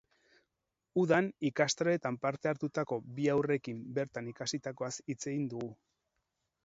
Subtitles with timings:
[1.01, 5.71] Udan, ikastaroetan parte hartutako bi haurrekin bertan ikasitakoaz hitz egin dugu.